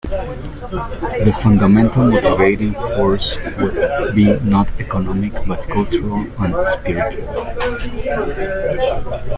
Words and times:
The 0.03 1.37
fundamental 1.43 2.05
motivating 2.05 2.73
force 2.73 3.37
would 3.59 4.15
be 4.15 4.33
not 4.39 4.67
economic 4.79 5.31
but 5.45 5.61
cultural 5.67 6.25
and 6.39 6.67
spiritual. 6.69 7.45